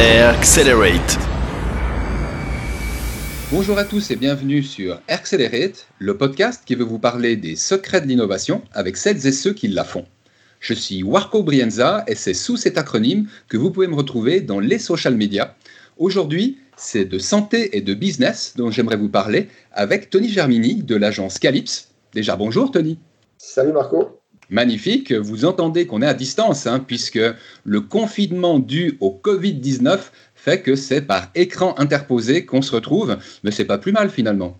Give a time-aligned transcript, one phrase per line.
[0.00, 1.18] Accelerate.
[3.52, 8.00] Bonjour à tous et bienvenue sur Accelerate, le podcast qui veut vous parler des secrets
[8.00, 10.06] de l'innovation avec celles et ceux qui la font.
[10.60, 14.60] Je suis Warco Brienza et c'est sous cet acronyme que vous pouvez me retrouver dans
[14.60, 15.56] les social media.
[15.98, 20.96] Aujourd'hui, c'est de santé et de business dont j'aimerais vous parler avec Tony Germini de
[20.96, 21.90] l'agence Calypse.
[22.12, 22.98] Déjà bonjour Tony.
[23.38, 24.21] Salut Marco.
[24.52, 27.18] Magnifique, vous entendez qu'on est à distance, hein, puisque
[27.64, 29.98] le confinement dû au Covid-19
[30.34, 34.58] fait que c'est par écran interposé qu'on se retrouve, mais c'est pas plus mal finalement.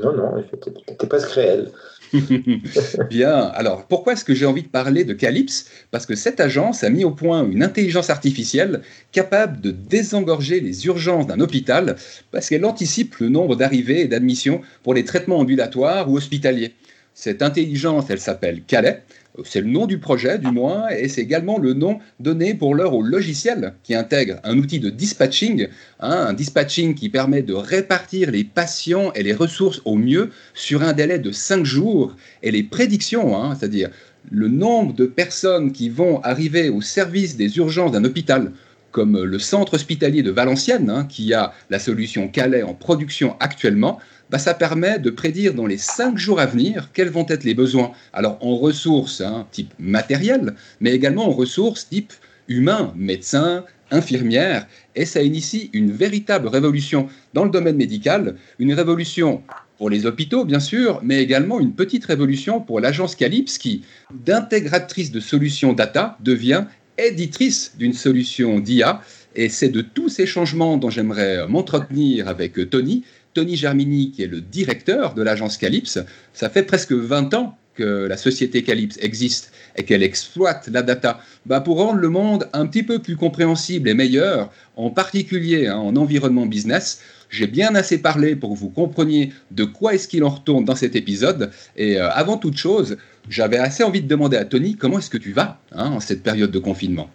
[0.00, 1.72] Non, non, c'était presque réel.
[3.10, 5.68] Bien, alors pourquoi est-ce que j'ai envie de parler de Calypse?
[5.90, 10.86] Parce que cette agence a mis au point une intelligence artificielle capable de désengorger les
[10.86, 11.96] urgences d'un hôpital
[12.30, 16.72] parce qu'elle anticipe le nombre d'arrivées et d'admissions pour les traitements ambulatoires ou hospitaliers.
[17.20, 19.02] Cette intelligence, elle s'appelle Calais.
[19.44, 22.94] C'est le nom du projet, du moins, et c'est également le nom donné pour l'heure
[22.94, 25.66] au logiciel qui intègre un outil de dispatching,
[25.98, 30.84] hein, un dispatching qui permet de répartir les patients et les ressources au mieux sur
[30.84, 33.90] un délai de 5 jours, et les prédictions, hein, c'est-à-dire
[34.30, 38.52] le nombre de personnes qui vont arriver au service des urgences d'un hôpital
[38.90, 43.98] comme le centre hospitalier de Valenciennes, hein, qui a la solution Calais en production actuellement,
[44.30, 47.54] bah, ça permet de prédire dans les cinq jours à venir quels vont être les
[47.54, 47.92] besoins.
[48.12, 52.12] Alors en ressources hein, type matériel, mais également en ressources type
[52.48, 59.42] humain, médecin, infirmière, et ça initie une véritable révolution dans le domaine médical, une révolution
[59.78, 65.12] pour les hôpitaux, bien sûr, mais également une petite révolution pour l'agence Calypse qui, d'intégratrice
[65.12, 66.64] de solutions data, devient
[66.98, 69.00] éditrice d'une solution d'IA.
[69.36, 73.04] Et c'est de tous ces changements dont j'aimerais m'entretenir avec Tony.
[73.38, 76.00] Tony Germini, qui est le directeur de l'agence Calypse,
[76.32, 81.20] ça fait presque 20 ans que la société Calypse existe et qu'elle exploite la data
[81.46, 85.76] bah pour rendre le monde un petit peu plus compréhensible et meilleur, en particulier hein,
[85.76, 87.00] en environnement business.
[87.30, 90.74] J'ai bien assez parlé pour que vous compreniez de quoi est-ce qu'il en retourne dans
[90.74, 91.52] cet épisode.
[91.76, 92.96] Et euh, avant toute chose,
[93.28, 96.24] j'avais assez envie de demander à Tony comment est-ce que tu vas hein, en cette
[96.24, 97.08] période de confinement?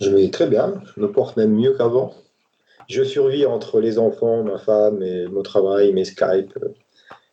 [0.00, 2.14] Je vais très bien, je me porte même mieux qu'avant.
[2.88, 6.52] Je survis entre les enfants, ma femme et mon travail, mes Skype.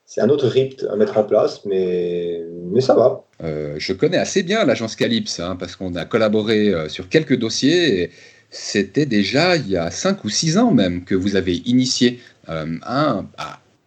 [0.06, 2.42] C'est un autre rythme à mettre en place, mais,
[2.72, 3.24] mais ça va.
[3.44, 7.38] Euh, je connais assez bien l'agence Calypse hein, parce qu'on a collaboré euh, sur quelques
[7.38, 8.12] dossiers.
[8.50, 12.20] C'était déjà il y a 5 ou 6 ans même que vous avez initié
[12.50, 13.24] euh, à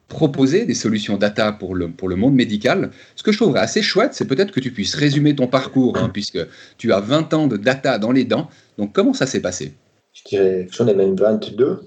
[0.08, 2.90] proposer des solutions data pour le, pour le monde médical.
[3.16, 6.08] Ce que je trouverais assez chouette, c'est peut-être que tu puisses résumer ton parcours, hein,
[6.10, 6.38] puisque
[6.78, 8.48] tu as 20 ans de data dans les dents.
[8.78, 9.74] Donc comment ça s'est passé?
[10.14, 11.80] Je dirais que j'en ai même 22.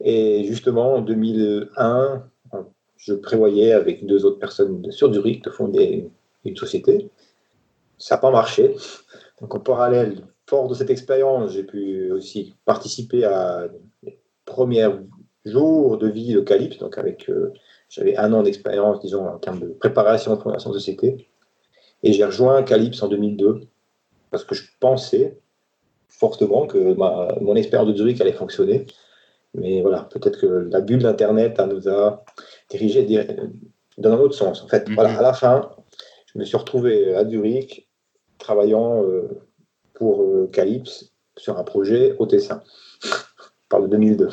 [0.00, 2.24] Et justement, en 2001,
[2.96, 6.08] je prévoyais avec deux autres personnes sur Zurich de fonder
[6.44, 7.10] une société.
[7.98, 8.76] Ça n'a pas marché.
[9.40, 13.68] Donc en parallèle, fort de cette expérience, j'ai pu aussi participer à
[14.02, 15.00] les premières
[15.44, 16.78] jours de vie de Calypse.
[16.78, 17.52] Donc avec, euh,
[17.88, 21.28] j'avais un an d'expérience, disons, en termes de préparation de fondation de société.
[22.02, 23.62] Et j'ai rejoint Calypse en 2002
[24.30, 25.38] parce que je pensais
[26.20, 26.94] fortement que
[27.40, 28.86] mon expérience de Zurich allait fonctionner.
[29.54, 32.22] Mais voilà, peut-être que la bulle d'Internet nous a
[32.68, 33.26] dirigé
[33.98, 34.62] dans un autre sens.
[34.62, 34.94] En fait, mhm.
[34.94, 35.70] voilà, à la fin,
[36.32, 37.88] je me suis retrouvé à Zurich
[38.38, 39.28] travaillant euh,
[39.94, 42.62] pour euh, Calypse sur un projet au Tessin.
[43.70, 44.28] Par le 2002.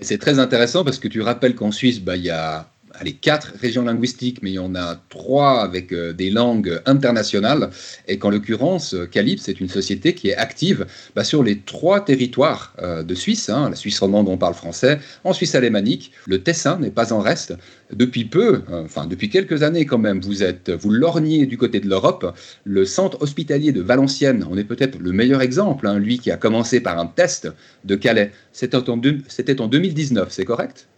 [0.00, 3.54] c'est très intéressant parce que tu rappelles qu'en Suisse, bah, il y a allez, quatre
[3.60, 7.70] régions linguistiques, mais il y en a trois avec euh, des langues internationales.
[8.08, 12.74] Et qu'en l'occurrence, Calypse est une société qui est active bah, sur les trois territoires
[12.82, 13.48] euh, de Suisse.
[13.48, 14.98] Hein, la Suisse romande, on parle français.
[15.24, 17.54] En Suisse alémanique, le Tessin n'est pas en reste.
[17.92, 21.80] Depuis peu, euh, enfin depuis quelques années quand même, vous êtes, vous lorgnez du côté
[21.80, 22.34] de l'Europe.
[22.64, 25.86] Le centre hospitalier de Valenciennes, on est peut-être le meilleur exemple.
[25.86, 27.48] Hein, lui qui a commencé par un test
[27.84, 28.32] de Calais.
[28.52, 30.88] C'était en, en 2019, c'est correct?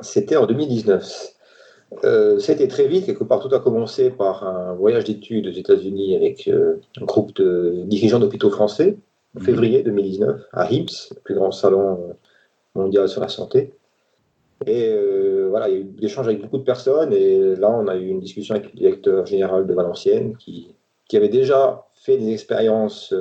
[0.00, 1.32] C'était en 2019.
[2.04, 6.16] Euh, c'était très vite, quelque part tout a commencé par un voyage d'études aux États-Unis
[6.16, 8.96] avec euh, un groupe de dirigeants d'hôpitaux français
[9.36, 9.46] en mhm.
[9.46, 12.12] février 2019 à HIMSS, le plus grand salon euh,
[12.74, 13.74] mondial sur la santé.
[14.64, 14.96] Et
[15.50, 17.96] voilà, il y a eu des échanges avec beaucoup de personnes et là on a
[17.96, 20.76] eu une discussion avec le directeur général de Valenciennes qui,
[21.08, 23.12] qui avait déjà fait des expériences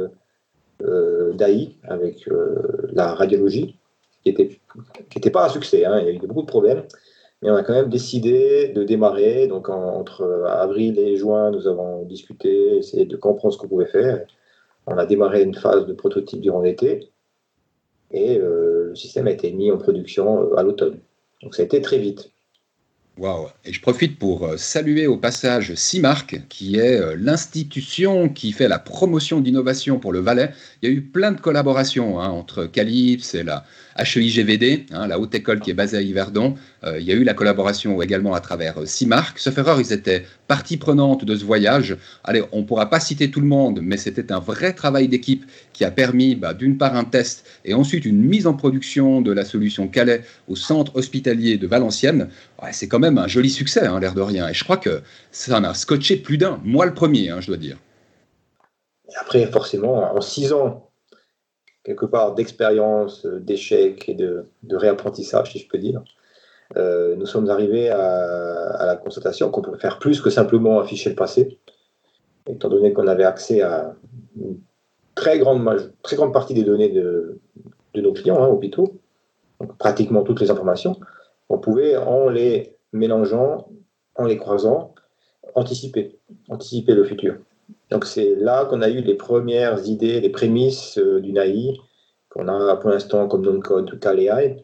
[0.79, 2.29] d'AI avec
[2.93, 3.79] la radiologie
[4.23, 5.85] qui n'était pas un succès.
[5.85, 6.00] Hein.
[6.00, 6.83] Il y a eu beaucoup de problèmes.
[7.41, 9.47] Mais on a quand même décidé de démarrer.
[9.47, 14.25] Donc entre avril et juin, nous avons discuté, essayé de comprendre ce qu'on pouvait faire.
[14.88, 17.09] On a démarré une phase de prototype durant l'été.
[18.12, 21.00] Et euh, le système a été mis en production euh, à l'automne.
[21.41, 22.31] Donc ça a été très vite.
[23.65, 28.68] Et je profite pour euh, saluer au passage CIMARC, qui est euh, l'institution qui fait
[28.68, 30.51] la promotion d'innovation pour le Valais.
[30.81, 33.63] Il y a eu plein de collaborations hein, entre Calypse et la
[33.97, 36.56] HEIGVD, hein, la haute école qui est basée à Yverdon.
[36.83, 39.38] Euh, il y a eu la collaboration également à travers CIMARC.
[39.38, 41.95] Sauf erreur, ils étaient partie prenante de ce voyage.
[42.25, 45.45] Allez, on ne pourra pas citer tout le monde, mais c'était un vrai travail d'équipe
[45.71, 49.31] qui a permis bah, d'une part un test et ensuite une mise en production de
[49.31, 52.27] la solution Calais au centre hospitalier de Valenciennes.
[52.74, 54.50] C'est comme même un joli succès, hein, l'air de rien.
[54.50, 55.01] Et je crois que
[55.31, 57.77] ça en a scotché plus d'un, moi le premier, hein, je dois dire.
[59.21, 60.92] après, forcément, en six ans,
[61.86, 66.03] quelque part d'expérience, d'échec et de, réapprentissage, si je peux dire,
[66.77, 71.15] euh, nous sommes arrivés à, la constatation qu'on pouvait faire plus que simplement afficher le
[71.15, 71.59] passé,
[72.47, 73.95] étant donné qu'on avait accès à
[74.35, 74.59] une
[75.15, 77.39] très grande, très grande partie des données de,
[77.95, 79.00] nos clients, hein, hôpitaux,
[79.59, 80.95] donc pratiquement toutes les informations,
[81.50, 83.67] on pouvait, en les mélangeant,
[84.15, 84.95] en les croisant,
[85.56, 86.17] anticiper,
[86.50, 87.35] anticiper le futur.
[87.89, 91.77] Donc c'est là qu'on a eu les premières idées, les prémices euh, d'une AI
[92.29, 94.63] qu'on a pour l'instant comme nom de code CalAI,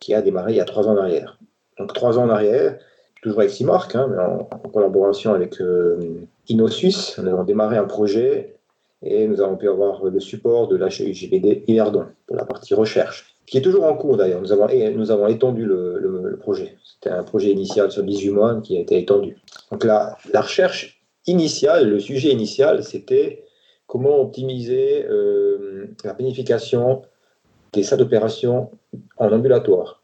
[0.00, 1.38] qui a démarré il y a trois ans en arrière.
[1.78, 2.78] Donc trois ans en arrière,
[3.22, 5.96] toujours avec Simark, hein, mais en, collaboration avec euh,
[6.50, 8.56] nous avons démarré un projet
[9.02, 13.58] et nous avons pu avoir le support de l'HUGBD Yverdon pour la partie recherche qui
[13.58, 14.40] est toujours en cours d'ailleurs.
[14.40, 16.76] Nous avons, nous avons étendu le, projet.
[16.84, 19.36] C'était un projet initial sur 18 mois qui a été étendu.
[19.70, 23.44] Donc la, la recherche initiale, le sujet initial, c'était
[23.86, 27.02] comment optimiser euh, la planification
[27.72, 28.70] des salles d'opération
[29.16, 30.02] en ambulatoire.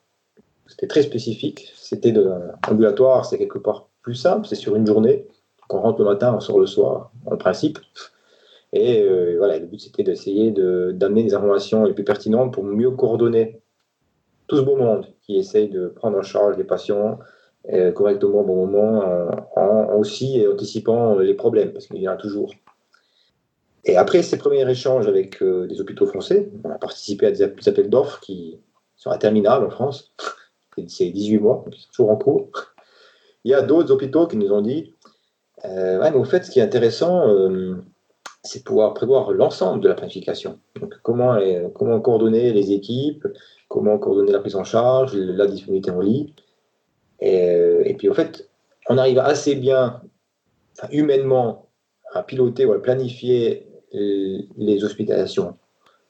[0.66, 1.72] C'était très spécifique.
[1.76, 2.30] C'était de
[2.68, 5.26] ambulatoire, c'est quelque part plus simple, c'est sur une journée.
[5.70, 7.78] on rentre le matin, on sort le soir, en principe.
[8.72, 12.90] Et euh, voilà, le but, c'était d'essayer d'amener des informations les plus pertinentes pour mieux
[12.90, 13.60] coordonner
[14.46, 17.18] tout ce beau monde qui essaye de prendre en charge les patients
[17.72, 19.02] euh, correctement au bon moment,
[19.56, 22.52] en, aussi anticipant les problèmes, parce qu'il y en a toujours.
[23.86, 27.42] Et après ces premiers échanges avec euh, des hôpitaux français, on a participé à des
[27.42, 28.58] appels d'offres qui
[29.04, 30.12] sont interminables en France.
[30.88, 32.50] C'est 18 mois, donc c'est toujours en cours.
[33.44, 34.92] Il y a d'autres hôpitaux qui nous ont dit
[35.62, 37.28] ouais, mais au fait, ce qui est intéressant,
[38.42, 40.58] c'est pouvoir prévoir l'ensemble de la planification.
[40.80, 41.38] Donc, comment,
[41.76, 43.24] comment coordonner les équipes,
[43.68, 46.34] comment coordonner la prise en charge, la disponibilité en lit.
[47.20, 48.50] Et, puis, en fait,
[48.88, 50.02] on arrive assez bien,
[50.90, 51.68] humainement,
[52.12, 55.56] à piloter ou à planifier les hospitalisations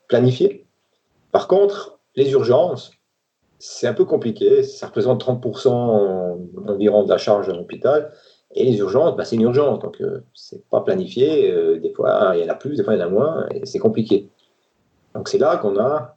[0.09, 0.67] planifiées.
[1.33, 2.93] Par contre, les urgences,
[3.59, 4.63] c'est un peu compliqué.
[4.63, 5.69] Ça représente 30%
[6.69, 8.13] environ de la charge d'un hôpital.
[8.55, 11.51] Et les urgences, bah, c'est une urgence, donc euh, c'est pas planifié.
[11.51, 13.47] Euh, des fois, il y en a plus, des fois, il y en a moins,
[13.51, 14.31] et c'est compliqué.
[15.15, 16.17] Donc c'est là qu'on a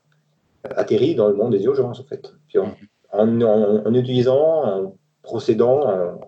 [0.63, 2.31] atterri dans le monde des urgences, en fait.
[3.11, 6.19] en, utilisant, en procédant,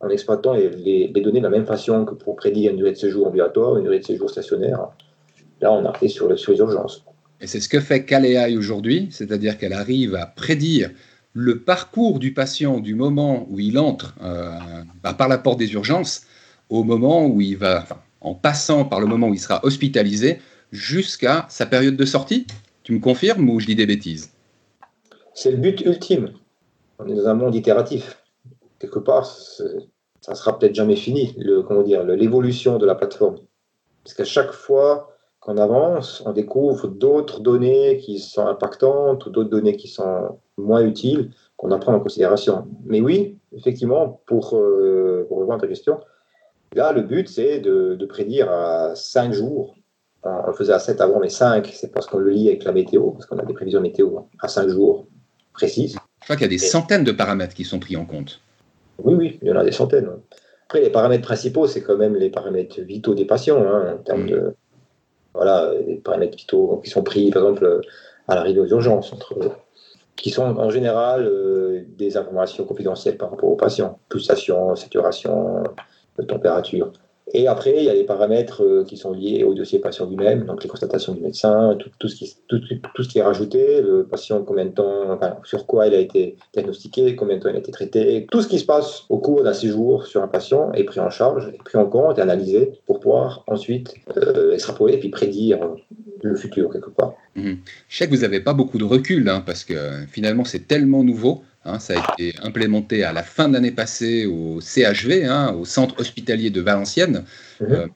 [0.00, 3.26] en, exploitant les, données de la même façon que pour prédire une durée de séjour
[3.26, 4.88] ambulatoire, une durée de séjour stationnaire,
[5.60, 7.04] là, on a fait sur les urgences.
[7.40, 10.90] Et c'est ce que fait Caléaï aujourd'hui, c'est-à-dire qu'elle arrive à prédire
[11.34, 14.50] le parcours du patient du moment où il entre euh,
[15.02, 16.22] bah, par la porte des urgences
[16.70, 17.86] au moment où il va,
[18.22, 20.38] en passant par le moment où il sera hospitalisé
[20.72, 22.46] jusqu'à sa période de sortie
[22.84, 24.30] Tu me confirmes ou je dis des bêtises?
[25.34, 26.32] C'est le but ultime.
[26.98, 28.16] On est dans un monde itératif.
[28.78, 33.36] Quelque part, ça sera peut-être jamais fini, le, comment dire, l'évolution de la plateforme.
[34.02, 35.15] Parce qu'à chaque fois
[35.46, 40.84] qu'on avance, on découvre d'autres données qui sont impactantes ou d'autres données qui sont moins
[40.84, 42.66] utiles qu'on a prendre en considération.
[42.84, 46.00] Mais oui, effectivement, pour, euh, pour répondre à ta question,
[46.74, 49.76] là, le but, c'est de, prédire à 5 jours.
[50.24, 52.72] On le faisait à 7 avant, mais 5, c'est parce qu'on le lit avec la
[52.72, 55.06] météo, parce qu'on a des prévisions météo à 5 jours
[55.52, 55.94] précises.
[55.94, 58.40] Je crois qu'il y a des centaines de paramètres qui sont pris en compte.
[59.04, 60.10] Oui, oui, il y en a des centaines.
[60.64, 64.26] Après, les paramètres principaux, c'est quand même les paramètres vitaux des patients, hein, en termes
[64.26, 64.56] de.
[65.36, 67.80] Voilà, les paramètres qui sont pris, par exemple,
[68.26, 69.14] à l'arrivée aux urgences,
[70.16, 75.62] qui sont en général euh, des informations confidentielles par rapport aux patients, pulsation, saturation,
[76.26, 76.92] température.
[77.32, 80.44] Et après, il y a les paramètres euh, qui sont liés au dossier patient lui-même,
[80.44, 82.60] donc les constatations du médecin, tout, ce, qui, tout,
[83.02, 87.16] ce qui est rajouté, le patient, combien de temps, sur quoi il a été diagnostiqué,
[87.16, 89.52] combien de temps il a été traité, tout ce qui se passe au cours d'un
[89.52, 93.42] séjour sur un patient est pris en charge, pris en compte et analysé pour pouvoir
[93.48, 95.58] ensuite euh, extrapoler puis prédire
[96.22, 97.14] le futur quelque part.
[97.36, 97.58] Mhm.
[97.88, 101.04] Je sais que vous n'avez pas beaucoup de recul, hein, parce que finalement c'est tellement
[101.04, 101.44] nouveau.
[101.64, 105.64] Hein, ça a été implémenté à la fin de l'année passée au CHV, hein, au
[105.64, 107.24] centre hospitalier de Valenciennes.
[107.60, 107.66] Mhm.
[107.72, 107.86] Euh,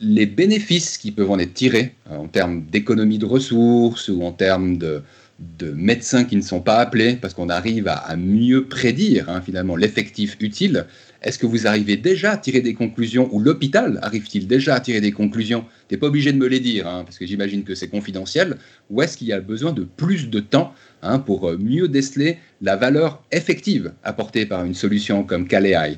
[0.00, 4.32] les bénéfices qui peuvent en être tirés euh, en termes d'économie de ressources ou en
[4.32, 5.02] termes de,
[5.38, 10.36] de médecins qui ne sont pas appelés, parce qu'on arrive à, mieux prédire finalement l'effectif
[10.40, 10.86] utile.
[11.24, 15.00] Est-ce que vous arrivez déjà à tirer des conclusions, ou l'hôpital arrive-t-il déjà à tirer
[15.00, 15.64] des conclusions?
[15.88, 18.58] Tu n'es pas obligé de me les dire, hein, parce que j'imagine que c'est confidentiel.
[18.90, 22.36] Ou est-ce qu'il y a besoin de plus de temps hein, pour euh, mieux déceler
[22.60, 25.96] la valeur effective apportée par une solution comme Kaleai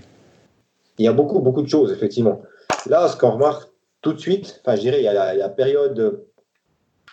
[1.00, 2.42] Il y a beaucoup, beaucoup de choses, effectivement.
[2.88, 3.68] Là, ce qu'on remarque
[4.02, 6.24] tout de suite, enfin, je dirais, il y a la, période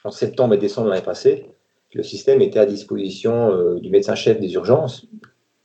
[0.03, 1.47] en septembre et décembre l'année passée,
[1.95, 5.07] le système était à disposition euh, du médecin-chef des urgences,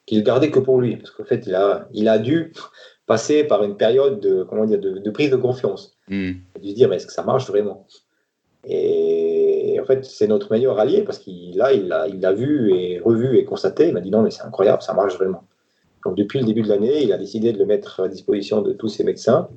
[0.08, 2.52] qu'il gardait que pour lui, parce qu'en fait, il a, il a dû
[3.06, 5.96] passer par une période de, comment dire, de, prise de confiance.
[6.08, 6.32] Mm.
[6.60, 7.86] De se dire, mais est-ce que ça marche vraiment?
[8.64, 12.72] Et, en fait, c'est notre meilleur allié, parce qu'il là, il l'a il a vu
[12.74, 13.88] et revu et constaté.
[13.88, 15.44] Il m'a dit, non, mais c'est incroyable, ça marche vraiment.
[16.04, 18.72] Donc, depuis le début de l'année, il a décidé de le mettre à disposition de
[18.72, 19.48] tous ses médecins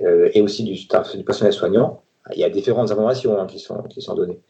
[0.00, 2.02] euh, et aussi du staff, du personnel soignant.
[2.32, 4.40] Il y a différentes informations hein, qui, sont, qui sont données.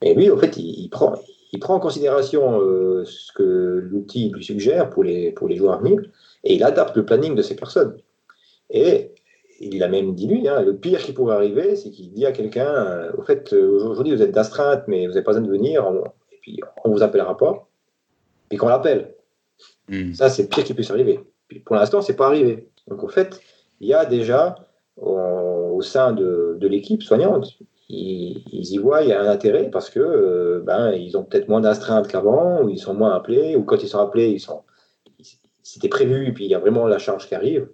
[0.00, 1.14] Et lui, en fait, il, prend,
[1.54, 3.42] il prend en considération euh, ce que
[3.88, 6.02] l'outil lui suggère pour les, pour les jours à venir
[6.42, 7.96] et il adapte le planning de ces personnes.
[8.70, 9.12] Et
[9.60, 12.32] il a même dit lui, hein, le pire qui pourrait arriver, c'est qu'il dit à
[12.32, 15.50] quelqu'un, euh, au fait, euh, aujourd'hui vous êtes d'astreinte, mais vous n'avez pas besoin de
[15.50, 15.88] venir,
[16.32, 17.68] et puis on ne vous appellera pas,
[18.48, 19.14] puis qu'on l'appelle.
[19.88, 20.12] Hmm.
[20.12, 21.20] Ça, c'est le pire qui puisse arriver.
[21.46, 22.68] Puis pour l'instant, c'est pas arrivé.
[22.88, 23.40] Donc en fait,
[23.78, 24.56] il y a déjà
[24.96, 27.58] au sein de, de l'équipe soignante
[27.94, 32.62] ils, y voient un intérêt parce que euh, ben, ils ont peut-être moins d'astreintes qu'avant,
[32.62, 34.62] ou ils sont moins appelés, ou quand ils sont appelés, ils sont,
[35.62, 37.68] c'était prévu, et puis il y a vraiment la charge qui arrive.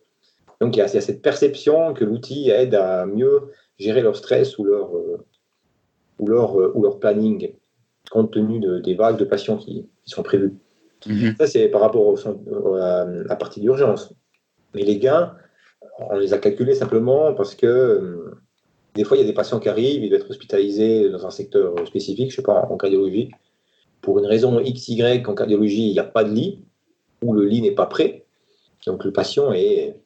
[0.60, 4.64] Donc il y a, cette perception que l'outil aide à mieux gérer leur stress ou
[4.64, 5.24] leur, euh,
[6.18, 7.54] ou leur, euh, ou leur planning,
[8.10, 10.54] compte tenu de, des vagues de patients qui, sont prévues.
[11.06, 11.36] Mhm.
[11.38, 12.14] Ça, c'est par rapport
[12.80, 14.12] à la partie d'urgence.
[14.74, 15.36] Mais les gains,
[15.98, 18.32] on les a calculés simplement parce que
[18.94, 21.30] des fois, il y a des patients qui arrivent, ils doivent être hospitalisés dans un
[21.30, 23.30] secteur spécifique, je ne sais pas, en cardiologie.
[24.00, 26.64] Pour une raison X, Y, en cardiologie, il n'y a pas de lit,
[27.23, 28.25] ou le lit n'est pas prêt.
[28.87, 30.00] Donc le patient est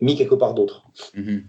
[0.00, 0.84] mis quelque part d'autre.
[1.14, 1.44] Mhm.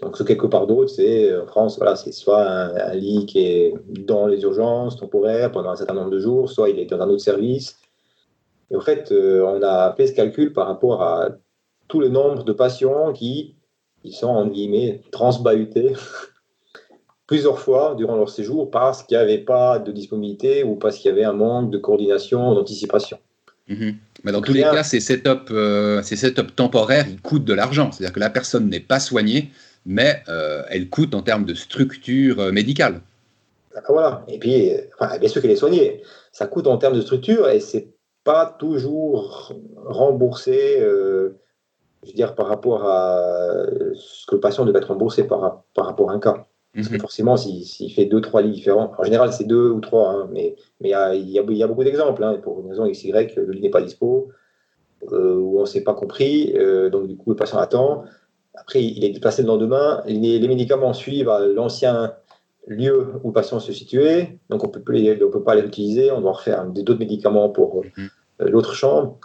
[0.00, 3.74] Donc ce quelque part d'autre, c'est en France, voilà, c'est soit un, lit qui est
[3.88, 7.08] dans les urgences temporaires pendant un certain nombre de jours, soit il est dans un
[7.08, 7.78] autre service.
[8.70, 11.30] Et en fait, euh, on a fait ce calcul par rapport à
[11.88, 13.56] tout le nombre de patients qui
[14.04, 15.92] ils sont, en guillemets, transbahutés
[17.26, 21.10] plusieurs fois durant leur séjour parce qu'il n'y avait pas de disponibilité ou parce qu'il
[21.10, 23.18] y avait un manque de coordination, d'anticipation.
[23.68, 23.96] Mhm.
[24.24, 27.92] Mais dans tous les cas, ces setups, euh, ces setups temporaires, ils coûtent de l'argent.
[27.92, 29.50] C'est-à-dire que la personne n'est pas soignée,
[29.86, 33.00] mais euh, elle coûte en termes de structure euh, médicale.
[33.76, 34.24] Ah, voilà.
[34.26, 34.70] Et puis,
[35.20, 36.02] bien sûr qu'elle est soignée.
[36.32, 37.88] Ça coûte en termes de structure et c'est
[38.24, 39.52] pas toujours
[39.84, 40.82] remboursé
[42.02, 43.64] je veux dire, par rapport à
[43.94, 46.46] ce que le patient devait être remboursé par, par rapport à un cas.
[46.74, 47.00] Parce que mhm.
[47.00, 50.54] forcément, s'il fait deux, trois lits différents, en général, c'est deux ou trois, hein, mais
[50.80, 52.22] il y, a, y, a, beaucoup d'exemples.
[52.22, 54.28] Hein, pour une raison XY, le lit n'est pas dispo,
[55.12, 58.04] euh, ou on ne s'est pas compris, euh, donc du coup, le patient attend.
[58.54, 60.02] Après, il est déplacé le lendemain.
[60.06, 62.12] Les, les médicaments suivent à l'ancien
[62.68, 66.32] lieu où le patient se situait, donc on ne peut pas les utiliser, on doit
[66.32, 68.08] refaire d'autres médicaments pour mhm.
[68.42, 69.18] euh, l'autre chambre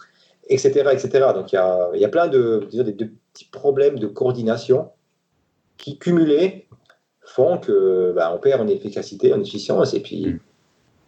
[0.49, 0.89] etc.
[0.91, 1.09] etc.
[1.33, 4.89] Donc il y a, y a, plein de, de, petits problèmes de coordination
[5.77, 6.67] qui, cumulés,
[7.25, 10.39] font que bah, on perd en efficacité, en efficience, et puis mm.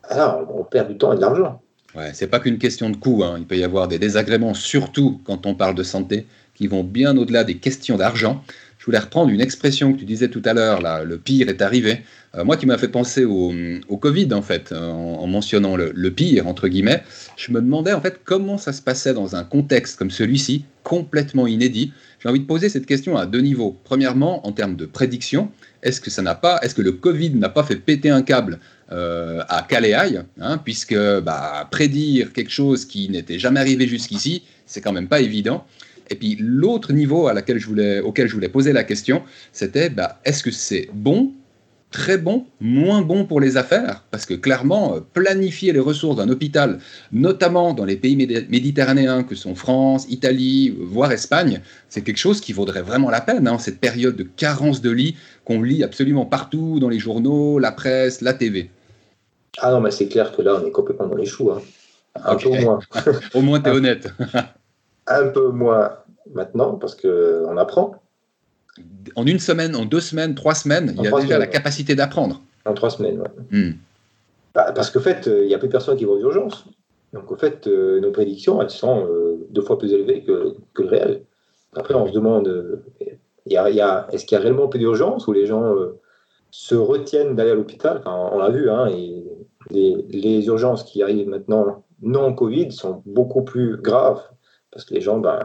[0.04, 1.62] alors, on perd du temps et de l'argent.
[1.96, 3.24] Ouais, c'est pas qu'une question de coût.
[3.24, 3.36] Hein.
[3.38, 7.15] Il peut y avoir des désagréments, surtout quand on parle de santé, qui vont bien
[7.18, 8.44] au-delà des questions d'argent.
[8.86, 11.63] Je voulais reprendre une expression que tu disais tout à l'heure, là, le pire est
[11.63, 12.01] arrivé.
[12.36, 13.51] Euh, moi qui m'a fait penser au,
[13.98, 17.01] Covid, en fait, euh, en, mentionnant le, pire, entre guillemets,
[17.36, 21.48] je me demandais en fait comment ça se passait dans un contexte comme celui-ci, complètement
[21.48, 21.94] inédit.
[22.20, 23.75] J'ai envie de poser cette question à deux niveaux.
[23.86, 25.50] Premièrement, en termes de prédiction,
[25.82, 28.60] est-ce que ça n'a pas, est-ce que le Covid n'a pas fait péter un câble
[28.92, 34.82] euh, à Caléaille, hein, puisque bah, prédire quelque chose qui n'était jamais arrivé jusqu'ici, c'est
[34.82, 35.65] quand même pas évident.
[36.10, 39.90] Et puis l'autre niveau à laquelle je voulais, auquel je voulais poser la question, c'était
[39.90, 41.34] bah, est-ce que c'est bon
[41.96, 46.28] très bon, moins bon pour les affaires, parce que clairement, euh, planifier les ressources d'un
[46.28, 46.80] hôpital,
[47.14, 52.52] notamment dans les pays méditerranéens que sont France, Italie, voire Espagne, c'est quelque chose qui
[52.52, 56.82] vaudrait vraiment la peine, hein, cette période de carence de lits qu'on lit absolument partout
[56.82, 58.70] dans les journaux, la presse, la TV.
[59.60, 61.50] Ah non, mais c'est clair que là, on est complètement dans les choux.
[61.52, 61.62] Hein.
[62.26, 62.80] Un peu moins.
[63.34, 64.10] Au moins, tu es honnête.
[65.08, 65.98] un peu moins
[66.34, 68.02] maintenant, parce qu'on apprend
[69.16, 72.42] en une semaine, en deux semaines, trois semaines, il y a déjà la capacité d'apprendre.
[72.66, 73.58] En trois semaines, oui.
[73.58, 73.74] Hmm.
[74.54, 76.66] Bah, parce qu'en fait, euh, il n'y a plus personne qui va aux urgences.
[77.14, 80.88] Donc, en fait, euh, nos prédictions, elles sont euh, deux fois plus élevées que, le
[80.88, 81.22] réel.
[81.76, 82.82] Après, on se demande,
[83.46, 85.76] y a, est-ce qu'il y a réellement plus d'urgence où les gens
[86.52, 88.02] se retiennent d'aller à l'hôpital?
[88.06, 89.26] On l'a vu, hein, et
[89.70, 94.22] Les, urgences qui arrivent maintenant non Covid sont beaucoup plus graves
[94.75, 95.39] parce que les gens, ben,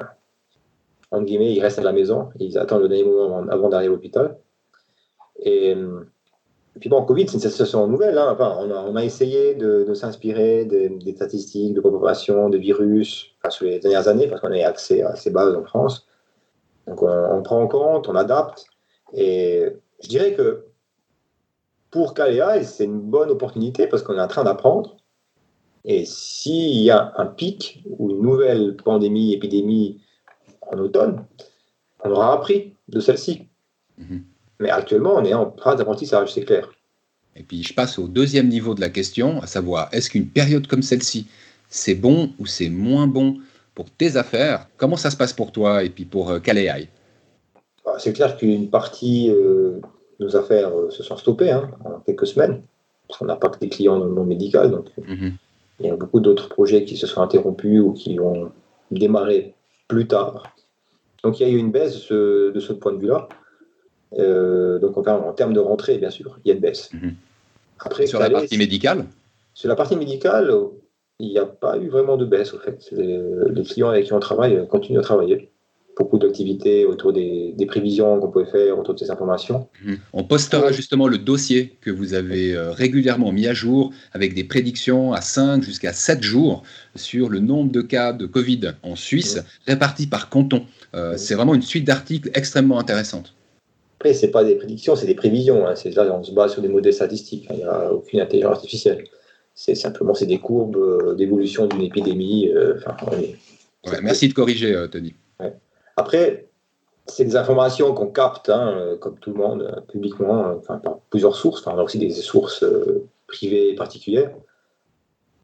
[1.12, 3.94] entre guillemets, ils restent à la maison, ils attendent le dernier moment avant d'arriver à
[3.94, 4.38] l'hôpital.
[5.38, 5.76] Et,
[6.80, 8.18] puis bon, Covid, c'est une situation nouvelle.
[8.18, 8.36] Hein.
[8.40, 14.26] on, a, essayé de, s'inspirer des, statistiques de propagation de virus sur les dernières années,
[14.26, 16.08] parce qu'on a accès à ces bases en France.
[16.88, 18.64] Donc on, prend en compte, on adapte.
[19.14, 19.68] Et
[20.02, 20.64] je dirais que
[21.92, 24.96] pour Caléa, c'est une bonne opportunité parce qu'on est en train d'apprendre.
[25.84, 30.00] Et s'il y a un pic ou une nouvelle pandémie, épidémie
[30.70, 31.24] en automne,
[32.04, 33.48] on aura appris de celle-ci.
[33.98, 34.24] Mhm.
[34.60, 36.70] Mais actuellement, on est en phase d'apprentissage, c'est clair.
[37.36, 40.66] Et puis je passe au deuxième niveau de la question, à savoir, est-ce qu'une période
[40.66, 41.26] comme celle-ci,
[41.68, 43.38] c'est bon ou c'est moins bon
[43.74, 44.68] pour tes affaires?
[44.76, 46.40] Comment ça se passe pour toi et puis pour euh,
[47.84, 49.80] bah, C'est clair qu'une partie euh,
[50.18, 52.62] de nos affaires euh, se sont stoppées hein, en quelques semaines,
[53.08, 55.34] parce qu'on n'a pas que des clients dans le monde médical, donc mhm.
[55.80, 58.52] Il y a beaucoup d'autres projets qui se sont interrompus ou qui ont
[58.90, 59.54] démarré
[59.88, 60.54] plus tard.
[61.22, 63.28] Donc il y a eu une baisse de ce point de vue-là.
[64.18, 66.92] Euh, donc en, en, termes de rentrée, bien sûr, il y a une baisse.
[66.92, 67.14] Mhm.
[67.78, 69.06] Après, sur la partie médicale?
[69.54, 70.52] Sur la partie médicale,
[71.18, 72.88] il n'y a pas eu vraiment de baisse, au fait.
[72.92, 75.50] Les, clients avec qui on travaille continuent à travailler
[76.00, 79.68] beaucoup d'activités autour des, prévisions qu'on pouvait faire, autour de ces informations.
[79.84, 79.98] Mhm.
[80.14, 84.44] On postera justement le dossier que vous avez euh, régulièrement mis à jour avec des
[84.44, 86.62] prédictions à 5 jusqu'à 7 jours
[86.96, 90.62] sur le nombre de cas de Covid en Suisse répartis par canton.
[90.94, 93.34] Euh, c'est vraiment une suite d'articles extrêmement intéressante.
[93.98, 95.66] Après, ce pas des prédictions, c'est des prévisions.
[95.66, 95.74] Hein.
[95.76, 97.46] C'est on se base sur des modèles statistiques.
[97.50, 97.54] Hein.
[97.54, 99.04] Il n'y a aucune intelligence artificielle.
[99.54, 102.48] C'est simplement c'est des courbes euh, d'évolution d'une épidémie.
[102.48, 102.80] Euh,
[104.02, 105.14] merci de corriger, Tony.
[106.00, 106.48] Après,
[107.06, 110.80] c'est des informations qu'on capte, hein, comme tout le monde, publiquement, par
[111.10, 111.66] plusieurs sources.
[111.66, 112.64] on a aussi des sources
[113.26, 114.32] privées et particulières.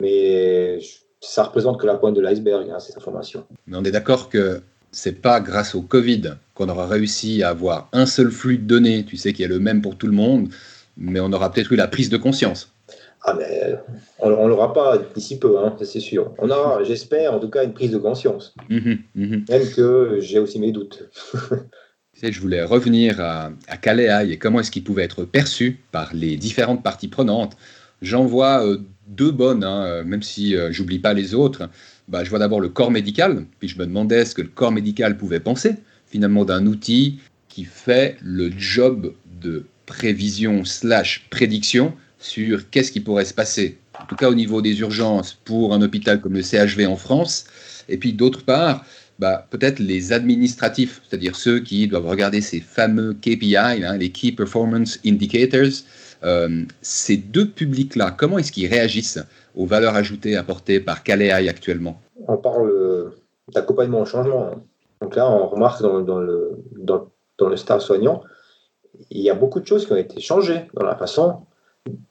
[0.01, 0.79] Mais
[1.21, 3.45] ça représente que la pointe de l'iceberg, ces informations.
[3.67, 7.89] Mais on est d'accord que c'est pas grâce au Covid qu'on aura réussi à avoir
[7.93, 10.49] un seul flux de données, tu sais, qui est le même pour tout le monde,
[10.97, 12.73] mais on aura peut-être eu la prise de conscience.
[13.23, 13.75] Ah, mais
[14.21, 16.33] on ne l'aura pas d'ici peu, hein, c'est sûr.
[16.39, 18.55] On aura, j'espère, en tout cas, une prise de conscience.
[18.69, 19.45] Mhm, mhm.
[19.49, 21.09] Même que j'ai aussi mes doutes.
[22.23, 26.83] je voulais revenir à, à et comment est-ce qu'il pouvait être perçu par les différentes
[26.83, 27.57] parties prenantes.
[28.03, 31.69] J'en vois euh, deux bonnes, hein, même si euh, j'oublie pas les autres.
[32.09, 34.73] Bah, je vois d'abord le corps médical, puis je me demandais ce que le corps
[34.73, 35.75] médical pouvait penser
[36.07, 43.25] finalement d'un outil qui fait le job de prévision slash prédiction sur qu'est-ce qui pourrait
[43.25, 46.87] se passer, en tout cas au niveau des urgences pour un hôpital comme le CHV
[46.87, 47.45] en France,
[47.89, 48.85] et puis d'autre part,
[49.19, 54.33] bah, peut-être les administratifs, c'est-à-dire ceux qui doivent regarder ces fameux KPI, hein, les Key
[54.33, 55.85] Performance Indicators.
[56.25, 59.21] Euh, ces deux publics-là, comment est-ce qu'ils réagissent
[59.55, 62.01] aux valeurs ajoutées apportées par Caléaï actuellement?
[62.27, 63.13] On parle
[63.55, 64.51] d'accompagnement au changement.
[65.01, 68.23] Donc là, on remarque dans, le, dans, le staff soignant,
[69.11, 71.43] il y a beaucoup de choses qui ont été changées dans la façon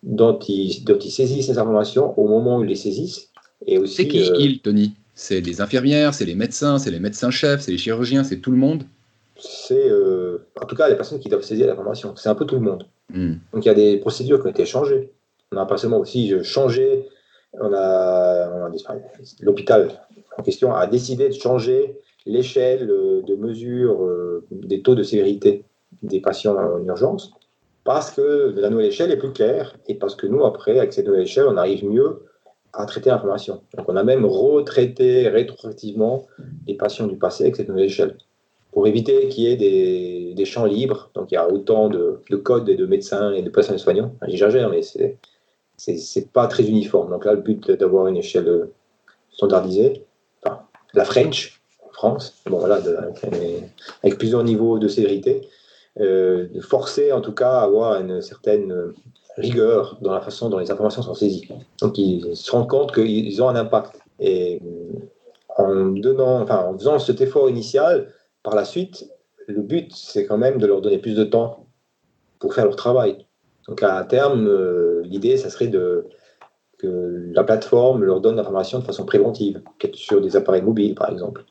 [0.04, 3.32] dont ils, dont ils saisissent ces informations au moment où ils les saisissent.
[3.66, 4.94] Et aussi, c'est qui, euh, Tony?
[5.14, 8.58] C'est les infirmières, c'est les médecins, c'est les médecins-chefs, c'est les chirurgiens, c'est tout le
[8.58, 8.84] monde?
[9.38, 12.14] C'est euh, en tout cas les personnes qui doivent saisir l'information.
[12.16, 12.86] C'est un peu tout le monde.
[13.14, 13.36] Hmm.
[13.54, 15.12] Donc il y a des procédures qui ont été changées.
[15.52, 17.08] On a pas seulement aussi changé
[17.62, 18.70] on a,
[19.42, 19.90] l'hôpital
[20.38, 25.64] en question a décidé de changer l'échelle de mesure euh, des taux de sévérité
[26.02, 27.32] des patients en urgence
[27.86, 31.06] parce que la nouvelle échelle est plus claire et parce que nous, après, avec cette
[31.06, 32.24] nouvelle échelle, on arrive mieux
[32.74, 33.62] à traiter l'information.
[33.78, 36.26] Donc, on a même retraité rétroactivement
[36.68, 38.18] les patients du passé avec cette nouvelle échelle
[38.72, 41.12] pour éviter qu'il y ait des, champs libres.
[41.14, 44.14] Donc, il y a autant de, codes et de médecins et de personnels soignants.
[44.28, 45.18] J'exagère, mais c'est
[45.78, 47.12] c'est pas très uniforme.
[47.12, 48.70] Donc là, le but d'avoir une échelle
[49.30, 50.06] standardisée,
[50.42, 50.62] enfin,
[50.94, 52.82] la French en France, bon voilà,
[54.04, 55.42] avec plusieurs niveaux de sévérité,
[56.62, 58.94] forcer en tout cas à avoir une certaine
[59.38, 61.48] rigueur dans la façon dont les informations sont saisies.
[61.82, 64.00] Donc ils se rendent compte qu'ils ont un impact.
[64.20, 64.62] Et
[65.58, 68.12] en donnant, enfin, en faisant cet effort initial,
[68.44, 69.10] par la suite,
[69.48, 71.68] le but c'est quand même de leur donner plus de temps
[72.40, 73.26] pour faire leur travail.
[73.68, 76.06] Donc à terme, euh, l'idée, ça serait de,
[76.78, 79.62] que la plateforme leur donne l'information de façon préventive,
[79.94, 81.44] sur des appareils mobiles par exemple.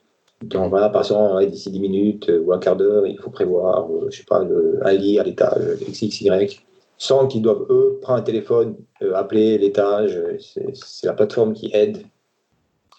[0.42, 3.90] Donc voilà, par exemple, d'ici 10 minutes euh, ou un quart d'heure, il faut prévoir,
[3.90, 4.42] euh, je sais pas,
[4.83, 6.61] un lit à l'étage XXY,
[6.99, 8.77] sans qu'ils doivent, eux, prendre un téléphone,
[9.14, 10.18] appeler l'étage.
[10.40, 12.03] C'est la plateforme qui aide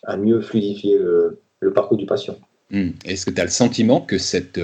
[0.04, 1.40] à mieux fluidifier le,
[1.74, 2.36] parcours du patient.
[2.70, 2.90] Hmm.
[3.06, 4.60] Est-ce que tu as le sentiment que cette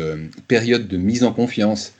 [0.47, 1.93] période de mise en confiance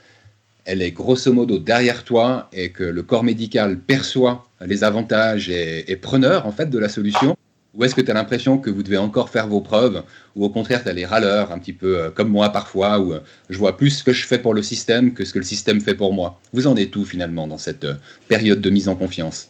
[0.64, 5.96] elle est grosso modo derrière toi et que le corps médical perçoit les avantages et
[5.96, 7.36] preneur en fait de la solution
[7.74, 10.04] ou est-ce que tu as l'impression que vous devez encore faire vos preuves
[10.36, 13.14] Ou au contraire, tu as les râleurs, un petit peu euh, comme moi parfois, où
[13.14, 15.46] euh, je vois plus ce que je fais pour le système que ce que le
[15.46, 16.38] système fait pour moi.
[16.52, 17.94] Vous en êtes où finalement dans cette euh,
[18.28, 19.50] période de mise en confiance?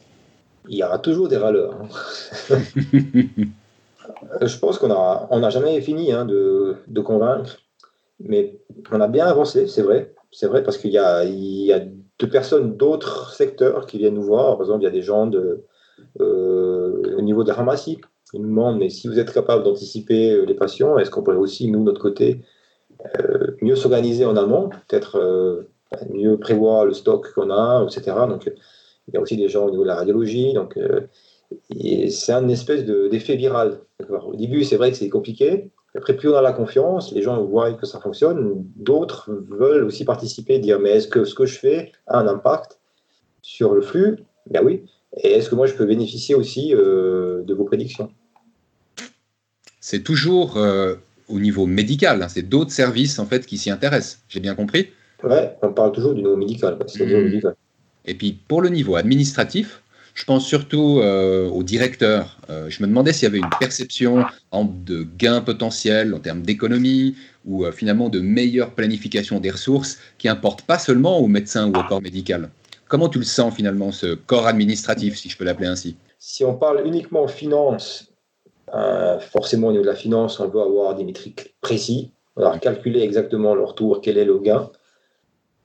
[0.70, 1.76] Il y aura toujours des râleurs.
[1.82, 2.60] Hein.
[4.42, 7.58] je pense qu'on n'a on jamais fini hein, de, de, convaincre,
[8.20, 8.60] mais
[8.92, 10.14] on a bien avancé, c'est vrai.
[10.32, 11.80] C'est vrai parce qu'il y a, il y a
[12.20, 14.58] deux personnes d'autres secteurs qui viennent nous voir.
[14.58, 15.66] Par exemple, il y a des gens de,
[16.20, 18.00] au niveau de la pharmacie
[18.34, 21.38] il nous demande, mais si vous êtes capable d'anticiper euh, les patients, est-ce qu'on pourrait
[21.38, 22.42] aussi, nous, notre côté,
[23.20, 25.70] euh, mieux s'organiser en amont, peut-être euh,
[26.10, 28.16] mieux prévoir le stock qu'on a, etc.
[28.30, 28.46] Donc,
[29.08, 30.54] il y a aussi des gens au niveau de la radiologie.
[30.54, 30.80] Donc,
[31.70, 33.80] c'est un espèce d'effet viral.
[34.10, 35.70] Au début, c'est vrai que c'est compliqué.
[35.94, 38.64] Après, plus on a la confiance, les gens voient que ça fonctionne.
[38.78, 42.80] D'autres veulent aussi participer, dire mais est-ce que ce que je fais a un impact
[43.42, 44.20] sur le flux?
[44.50, 44.86] Ben oui.
[45.18, 48.10] Et est-ce que moi je peux bénéficier aussi de vos prédictions?
[49.92, 50.96] C'est toujours euh,
[51.28, 52.24] au niveau médical.
[52.24, 52.30] Hein.
[52.30, 54.20] c'est d'autres services en fait qui s'y intéressent.
[54.30, 54.88] J'ai bien compris?
[55.22, 56.78] Ouais, on parle toujours du niveau médical.
[56.80, 57.50] Mmh.
[58.06, 59.82] Et puis pour le niveau administratif,
[60.14, 62.38] je pense surtout euh, au directeur.
[62.50, 64.24] Euh, je me demandais s'il y avait une perception
[64.54, 70.62] de gains potentiels en termes d'économie ou finalement de meilleure planification des ressources qui importe
[70.62, 72.50] pas seulement aux médecins ou au corps médical.
[72.88, 75.98] Comment tu le sens finalement, ce corps administratif, si je peux l'appeler ainsi?
[76.18, 78.11] Si on parle uniquement finance
[78.74, 83.02] euh, forcément, au niveau de la finance, on veut avoir des métriques précis, alors calculer
[83.02, 84.70] exactement leur tour, quel est le gain.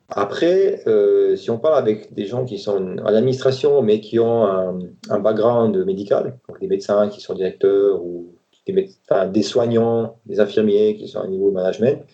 [0.09, 4.45] Après, euh, si on parle avec des gens qui sont à l'administration, mais qui ont
[4.45, 8.33] un, background médical, donc des médecins qui sont directeurs ou
[8.65, 12.05] des, soignants, des infirmiers qui sont à niveau de management,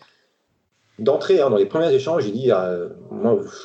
[0.99, 2.89] d'entrée, hein, dans les premiers échanges, j'ai dit euh,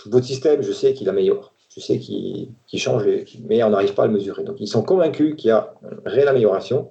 [0.07, 3.05] votre système, je sais qu'il améliore, je sais qu'il change,
[3.49, 4.45] mais on n'arrive pas à le mesurer.
[4.45, 6.91] Donc, ils sont convaincus qu'il y a une réelle amélioration.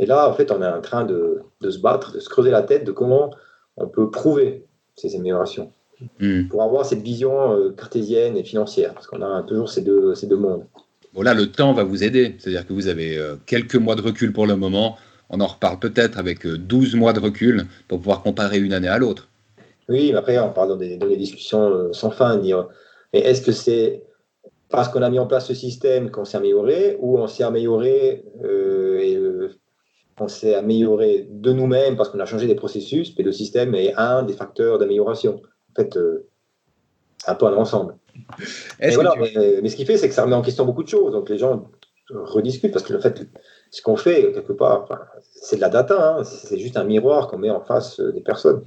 [0.00, 2.62] Et là, en fait, on est en train de, se battre, de se creuser la
[2.62, 3.30] tête de comment
[3.76, 4.64] on peut prouver
[4.96, 5.72] ces améliorations
[6.18, 6.48] hmm.
[6.48, 10.26] pour avoir cette vision euh, cartésienne et financière, parce qu'on a toujours ces deux, ces
[10.26, 10.64] deux mondes.
[11.12, 14.00] Bon, là, le temps va vous aider, c'est-à-dire que vous avez euh, quelques mois de
[14.00, 14.96] recul pour le moment.
[15.28, 18.88] On en reparle peut-être avec 12 euh, mois de recul pour pouvoir comparer une année
[18.88, 19.28] à l'autre.
[19.90, 22.68] Oui, mais après, on parle dans des, discussions sans fin, dire
[23.12, 24.04] mais est-ce que c'est
[24.70, 28.24] parce qu'on a mis en place ce système qu'on s'est amélioré ou on s'est amélioré
[28.44, 29.18] et
[30.20, 33.94] on s'est amélioré de nous-mêmes parce qu'on a changé des processus, mais le système est
[33.96, 35.40] un des facteurs d'amélioration.
[35.70, 36.28] En fait, euh,
[37.26, 37.96] un peu un ensemble.
[38.80, 41.12] Mais, ce qui fait, c'est que ça remet en question beaucoup de choses.
[41.12, 41.68] Donc les gens
[42.12, 43.26] rediscutent parce que le fait,
[43.70, 44.88] ce qu'on fait, quelque part,
[45.32, 46.24] c'est de la data, hein.
[46.24, 48.62] c'est juste un miroir qu'on met en face des personnes.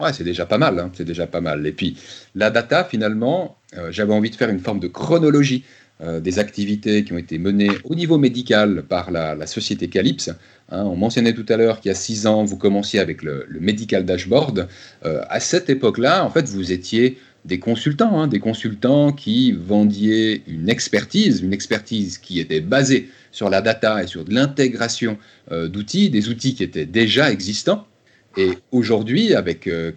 [0.00, 0.90] Ouais, c'est déjà pas mal, hein.
[0.94, 1.66] c'est déjà pas mal.
[1.66, 1.96] Et puis,
[2.34, 5.64] la data, finalement, euh, j'avais envie de faire une forme de chronologie
[6.04, 10.30] euh, des activités qui ont été menées au niveau médical par la, société Calypse.
[10.70, 13.46] Hein, on mentionnait tout à l'heure qu'il y a six ans, vous commenciez avec le,
[13.60, 14.68] Medical Dashboard.
[15.04, 20.42] Euh, à cette époque-là, en fait, vous étiez des consultants, hein, des consultants qui vendiez
[20.46, 25.18] une expertise, une expertise qui était basée sur la data et sur de l'intégration
[25.52, 27.86] euh, d'outils, des outils qui étaient déjà existants.
[28.36, 29.92] Et aujourd'hui, avec euh,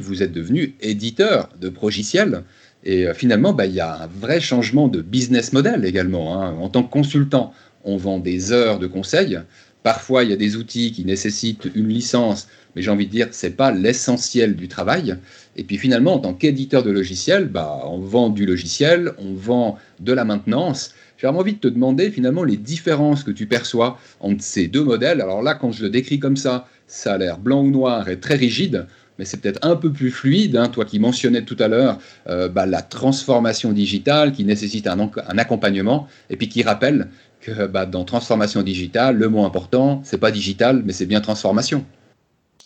[0.00, 2.42] vous êtes devenu éditeur de progiciels
[2.84, 6.40] et euh, finalement, bah, il y a un vrai changement de business model également.
[6.40, 6.54] Hein.
[6.60, 7.52] En tant que consultant,
[7.84, 9.38] on vend des heures de conseil.
[9.82, 13.28] Parfois, il y a des outils qui nécessitent une licence, mais j'ai envie de dire,
[13.32, 15.16] ce n'est pas l'essentiel du travail.
[15.56, 19.78] Et puis finalement, en tant qu'éditeur de logiciel, bah, on vend du logiciel, on vend
[20.00, 20.94] de la maintenance.
[21.16, 24.84] J'ai vraiment envie de te demander finalement les différences que tu perçois entre ces deux
[24.84, 25.20] modèles.
[25.20, 28.20] Alors là, quand je le décris comme ça, ça a l'air blanc ou noir et
[28.20, 28.86] très rigide
[29.18, 30.56] mais c'est peut-être un peu plus fluide.
[30.56, 34.98] Hein, toi qui mentionnais tout à l'heure euh, bah, la transformation digitale qui nécessite un,
[34.98, 37.08] un, accompagnement et puis qui rappelle
[37.40, 41.84] que bah, dans transformation digitale, le mot important, c'est pas digital, mais c'est bien transformation.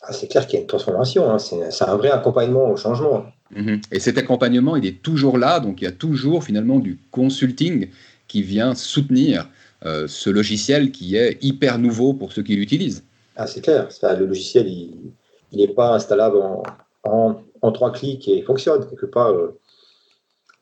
[0.03, 1.39] Ah, c'est clair qu'il y a une transformation, hein.
[1.39, 3.27] c'est un vrai accompagnement au changement.
[3.55, 3.81] Mhm.
[3.93, 7.89] Et cet accompagnement, il est toujours là, donc il y a toujours finalement du consulting
[8.27, 9.49] qui vient soutenir
[9.85, 13.05] euh, ce logiciel qui est hyper nouveau pour ceux qui l'utilisent.
[13.37, 13.89] Ah, c'est clair,
[14.19, 14.91] le logiciel, il,
[15.53, 16.39] il n'est pas installable
[17.05, 18.87] en, trois clics et il fonctionne.
[18.89, 19.59] Quelque part, euh,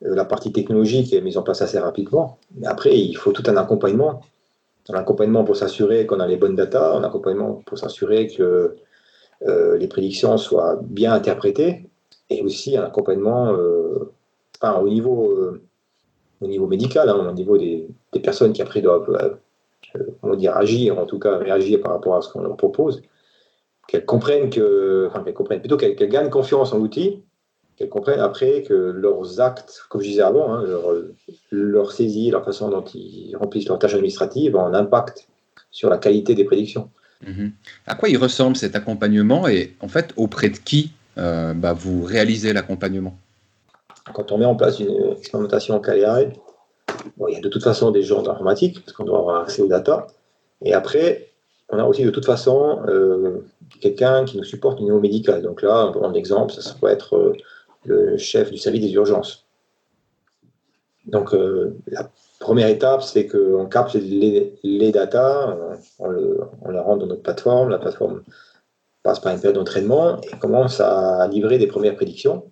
[0.05, 2.39] euh, la partie technologique est mise en place assez rapidement.
[2.57, 4.21] Mais après, il faut tout un accompagnement.
[4.89, 8.77] Un accompagnement pour s'assurer qu'on a les bonnes datas, un accompagnement pour s'assurer que
[9.47, 11.89] euh, les prédictions soient bien interprétées,
[12.29, 15.59] et aussi un accompagnement au, niveau,
[16.41, 17.89] au niveau médical, hein, au niveau des,
[18.23, 19.39] personnes qui après doivent
[20.55, 23.03] agir, en tout cas réagir par rapport à ce qu'on leur propose
[23.91, 27.25] qu'elles comprennent que, enfin qu'elles comprennent plutôt qu'elles gagnent confiance en l'outil,
[27.75, 30.95] qu'elles comprennent après que leurs actes, comme je disais avant, hein, leur,
[31.51, 35.27] leur, saisie, leur façon dont ils remplissent leurs tâches administratives ont un impact
[35.73, 36.89] sur la qualité des prédictions.
[37.27, 37.51] Mhm.
[37.89, 42.05] À quoi il ressemble cet accompagnement et en fait auprès de qui euh, bah, vous
[42.05, 43.19] réalisez l'accompagnement?
[44.15, 46.29] Quand on met en place une expérimentation en KLI,
[47.17, 49.63] bon, il y a de toute façon des gens d'informatique parce qu'on doit avoir accès
[49.63, 50.07] aux data.
[50.63, 51.30] Et après,
[51.73, 53.43] on a aussi de toute façon euh,
[53.81, 55.43] quelqu'un qui nous supporte au niveau médical.
[55.43, 57.33] Donc là, un exemple, ça pourrait être euh,
[57.85, 59.47] le chef du service des urgences.
[61.07, 65.57] Donc euh, la première étape, c'est qu'on capte les, les datas,
[65.99, 68.23] on, le, on, les rentre dans notre plateforme, la plateforme
[69.03, 72.51] passe par une période d'entraînement et commence à livrer des premières prédictions.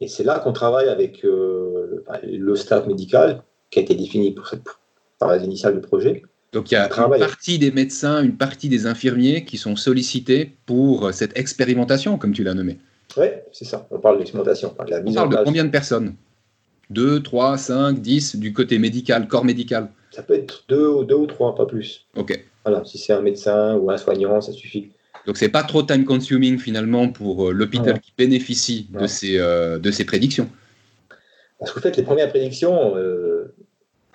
[0.00, 4.62] Et c'est là qu'on travaille avec le staff médical qui a été défini pour cette
[5.20, 6.24] phase initiale du projet
[6.54, 10.54] donc il y a une partie des médecins, une partie des infirmiers qui sont sollicités
[10.64, 12.78] pour cette expérimentation, comme tu l'as nommé.
[13.16, 13.86] Oui, c'est ça.
[13.90, 14.70] On parle d'expérimentation.
[14.72, 16.14] On parle de, la mise on parle de combien de personnes?
[16.90, 19.88] 2, 3, 5, 10 du côté médical, corps médical?
[20.10, 22.06] Ça peut être 2 deux ou 3, pas plus.
[22.16, 22.38] Ok.
[22.64, 24.90] Voilà, si c'est un médecin ou un soignant, ça suffit.
[25.26, 29.78] Donc c'est pas trop time consuming finalement pour euh, l'hôpital qui bénéficie de ces, euh,
[29.78, 30.48] de ces prédictions.
[31.58, 33.54] Parce qu'en fait, les premières prédictions, euh,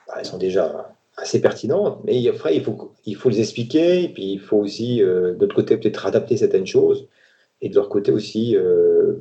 [0.08, 4.10] bah, elles sont déjà assez pertinentes, mais après, il faut, il faut les expliquer, et
[4.10, 7.08] puis il faut aussi, euh, de l'autre côté, peut-être adapter certaines choses,
[7.62, 9.16] et de leur côté aussi, euh,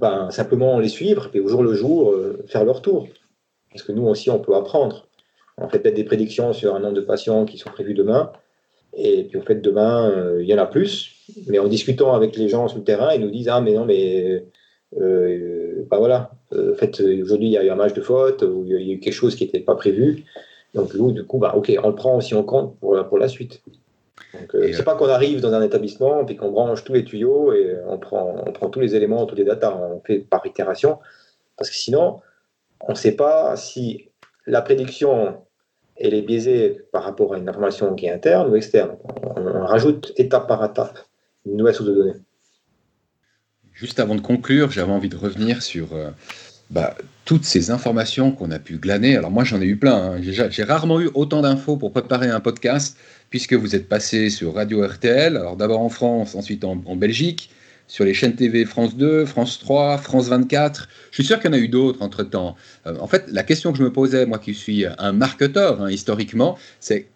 [0.00, 3.08] ben, simplement les suivre, et au jour le jour, euh, faire leur tour.
[3.70, 5.06] Parce que nous aussi, on peut apprendre.
[5.56, 8.32] On fait peut-être des prédictions sur un nombre de patients qui sont prévus demain,
[8.96, 12.48] et puis au fait, demain, il y en a plus, mais en discutant avec les
[12.48, 14.44] gens sur le terrain, ils nous disent Ah, mais non, mais.
[14.92, 18.72] ben voilà, en fait, aujourd'hui, il y a eu un match de faute, ou il
[18.72, 20.24] y a eu quelque chose qui n'était pas prévu.
[20.74, 23.28] Donc nous, du coup, bah, ok, on le prend aussi en compte pour, pour la
[23.28, 23.62] suite.
[24.34, 27.52] Donc, euh, c'est pas qu'on arrive dans un établissement puis qu'on branche tous les tuyaux
[27.52, 30.98] et on prend, on prend tous les éléments, tous les datas, on fait par itération,
[31.56, 32.20] parce que sinon,
[32.80, 34.10] on ne sait pas si
[34.46, 35.38] la prédiction
[36.00, 38.96] elle est biaisée par rapport à une information qui est interne ou externe.
[39.36, 40.98] On, rajoute étape par étape
[41.44, 42.14] une nouvelle source de données.
[43.72, 46.10] Juste avant de conclure, j'avais envie de revenir sur euh,
[46.70, 46.94] bah,
[47.28, 49.14] toutes ces informations qu'on a pu glaner.
[49.14, 50.20] Alors moi j'en ai eu plein, hein.
[50.22, 52.96] j'ai rarement eu autant d'infos pour préparer un podcast,
[53.28, 57.50] puisque vous êtes passé sur Radio RTL, alors d'abord en France, ensuite en, Belgique,
[57.86, 60.88] sur les chaînes TV France 2, France 3, France 24.
[61.10, 62.56] Je suis sûr qu'il y en a eu d'autres entre-temps.
[62.86, 65.90] Euh, en fait, la question que je me posais, moi qui suis un marketeur hein,
[65.90, 67.08] historiquement, c'est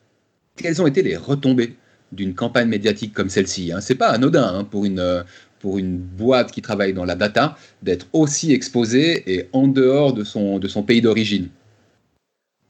[0.57, 1.75] quelles ont été les retombées
[2.13, 3.73] d'une campagne médiatique comme celle-ci.
[3.73, 3.81] Hein.
[3.81, 5.25] Ce n'est pas anodin hein, pour, une,
[5.63, 10.25] pour une boîte qui travaille dans la data d'être aussi exposée et en dehors de
[10.25, 11.49] son, de son pays d'origine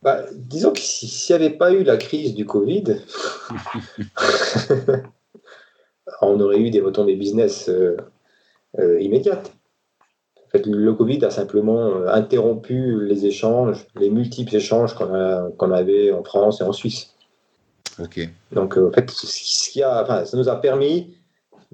[0.02, 2.84] bah, Disons que s'il n'y avait pas eu la crise du Covid,
[6.20, 7.96] on aurait eu des retombées business euh,
[8.78, 9.54] euh, immédiates.
[10.36, 16.12] En fait, le Covid a simplement euh, interrompu les échanges, les multiples échanges qu'on avait
[16.12, 17.14] en France et en Suisse.
[17.98, 18.28] Ok.
[18.52, 21.16] Donc, en fait, ce qui a, enfin, ça nous a permis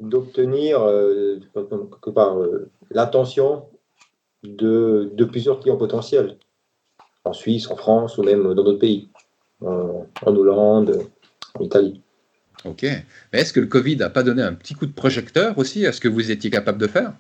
[0.00, 3.64] d'obtenir euh, euh, l'attention
[4.42, 6.38] de, de, plusieurs clients potentiels,
[7.24, 9.08] en Suisse, en France ou même dans d'autres pays,
[9.61, 11.02] en, Hollande,
[11.54, 12.00] en Italie.
[12.64, 12.82] Ok.
[12.82, 15.92] Mais est-ce que le Covid n'a pas donné un petit coup de projecteur aussi à
[15.92, 17.12] ce que vous étiez capable de faire?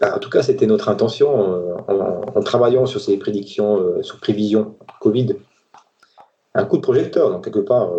[0.00, 4.76] Bah, En tout cas, c'était notre intention euh, en, travaillant sur ces prédictions, sur prévision
[5.00, 5.36] Covid.
[6.54, 7.90] Un coup de projecteur, donc quelque part,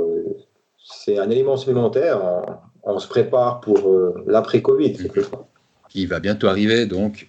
[0.83, 2.21] c'est un élément supplémentaire
[2.85, 4.97] on se prépare pour euh, l'après-Covid.
[5.93, 7.27] Il va bientôt arriver, donc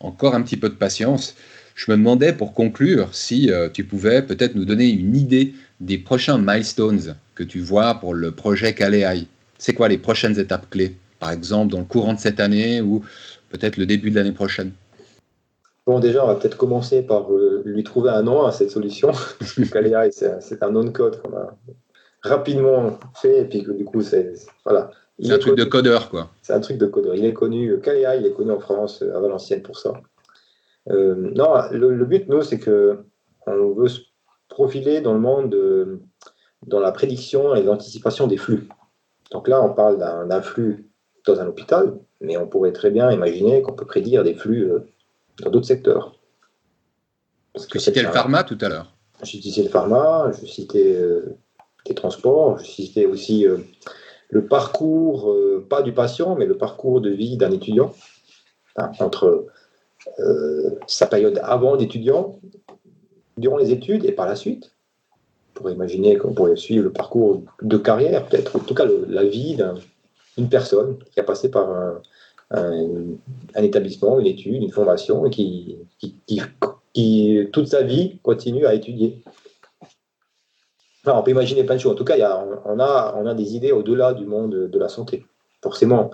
[0.00, 1.34] encore un petit peu de patience.
[1.74, 5.98] Je me demandais pour conclure si euh, tu pouvais peut-être nous donner une idée des
[5.98, 9.26] prochains milestones que tu vois pour le projet Caléaï.
[9.58, 13.04] C'est quoi les prochaines étapes clés, par exemple dans le courant de cette année ou
[13.50, 14.72] peut-être le début de l'année prochaine?
[15.86, 19.12] Bon, déjà, on va peut-être commencer par euh, lui trouver un nom à cette solution.
[19.72, 21.54] Caléaï, c'est un nom de code qu'on a
[22.26, 24.32] rapidement fait, et puis du coup, c'est
[24.64, 24.90] voilà.
[25.18, 26.30] C'est un truc de codeur, quoi.
[26.42, 27.14] C'est un truc de codeur.
[27.14, 29.94] Il est connu, Kalea, il est connu en France, à Valenciennes pour ça.
[30.90, 32.98] Euh, non, le, but, nous, c'est que
[33.46, 34.00] on veut se
[34.48, 36.00] profiler dans le monde, de,
[36.66, 38.68] dans la prédiction et l'anticipation des flux.
[39.30, 40.88] Donc là, on parle d'un flux
[41.26, 44.80] dans un hôpital, mais on pourrait très bien imaginer qu'on peut prédire des flux euh,
[45.42, 46.14] dans d'autres secteurs.
[47.52, 48.92] Parce que c'était le pharma tout à l'heure.
[49.22, 51.36] J'ai cité le pharma, je citais euh,
[51.88, 52.58] des transports.
[52.58, 53.58] Je citais aussi euh,
[54.30, 57.92] le parcours, euh, pas du patient, mais le parcours de vie d'un étudiant,
[58.98, 59.46] entre
[60.18, 62.38] euh, sa période avant d'étudiant,
[63.38, 64.72] durant les études et par la suite.
[65.50, 69.24] On pourrait imaginer qu'on pourrait suivre le parcours de carrière, peut-être, en tout cas la
[69.24, 69.56] vie
[70.36, 71.70] d'une personne qui a passé par
[72.50, 76.42] un, établissement, une étude, une formation qui, qui,
[77.52, 79.22] toute sa vie continue à étudier.
[81.14, 81.92] On peut imaginer plein de choses.
[81.92, 82.16] En tout cas,
[82.64, 85.26] on, a, des idées au-delà du monde de la santé.
[85.62, 86.10] Forcément,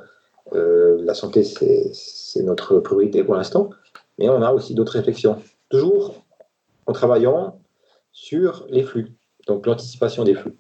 [0.55, 3.71] euh, la santé, c'est notre priorité pour l'instant,
[4.19, 5.41] mais on a aussi d'autres réflexions.
[5.71, 6.23] Toujours
[6.87, 7.59] en travaillant
[8.13, 9.13] sur les flux,
[9.47, 10.55] donc l'anticipation des flux.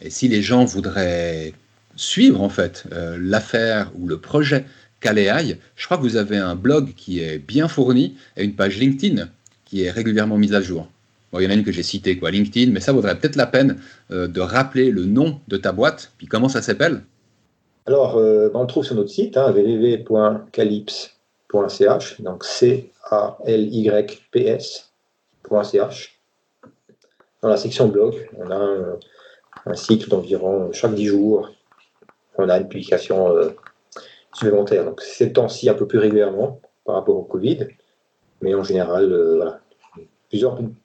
[0.00, 1.52] Et si les gens voudraient
[1.96, 4.64] suivre en fait euh, l'affaire ou le projet
[5.00, 8.78] Caléaille, je crois que vous avez un blog qui est bien fourni et une page
[8.78, 9.28] LinkedIn
[9.64, 10.88] qui est régulièrement mise à jour.
[11.40, 13.46] Il y en a une que j'ai citée, quoi, LinkedIn, mais ça vaudrait peut-être la
[13.46, 17.02] peine euh, de rappeler le nom de ta boîte, puis comment ça s'appelle?
[17.86, 19.52] Alors, euh, on trouve sur notre site hein,
[22.20, 23.00] donc C-A-L-Y-P-S.ch.
[27.42, 28.56] Dans la section blog, on a
[29.66, 31.50] un, cycle d'environ chaque 10 jours,
[32.38, 33.50] on a une publication euh,
[34.32, 34.84] supplémentaire.
[34.84, 37.66] Donc ces temps-ci un peu plus régulièrement par rapport au Covid,
[38.40, 39.60] mais en général, voilà.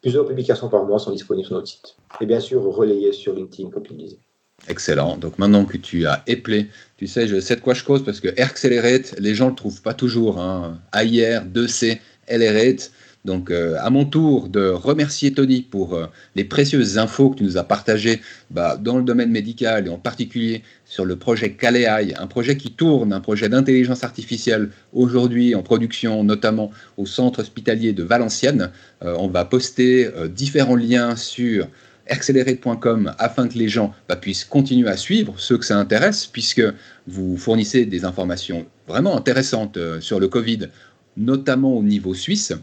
[0.02, 1.96] Plusieurs, publications par mois sont disponibles sur notre site.
[2.22, 4.20] Et bien sûr, relayées sur LinkedIn, comme le disais.
[4.68, 5.18] Excellent.
[5.18, 8.20] Donc maintenant que tu as éplé, tu sais, je sais de quoi je cause parce
[8.20, 10.40] que Accelerate, les gens ne le trouvent pas toujours.
[10.40, 10.80] Hein.
[10.94, 12.92] AIR, 2C, Accelerate.
[13.26, 17.44] Donc, euh, à mon tour de remercier Tony pour euh, les précieuses infos que tu
[17.44, 22.16] nous as partagées bah, dans le domaine médical et en particulier sur le projet Caléaï,
[22.18, 27.92] un projet qui tourne, un projet d'intelligence artificielle aujourd'hui en production, notamment au centre hospitalier
[27.92, 28.72] de Valenciennes.
[29.04, 31.68] Euh, on va poster différents liens sur
[32.08, 36.64] accelerate.com afin que les gens bah, puissent continuer à suivre ceux que ça intéresse, puisque
[37.06, 40.70] vous fournissez des informations vraiment intéressantes sur le Covid,
[41.18, 42.54] notamment au niveau suisse.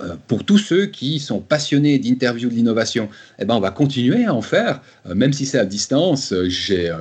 [0.00, 4.24] Euh, pour tous ceux qui sont passionnés d'interview de l'innovation, eh ben, on va continuer
[4.24, 6.32] à en faire, euh, même si c'est à distance.
[6.32, 6.92] Euh, j'ai